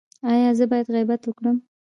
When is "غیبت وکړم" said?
0.95-1.57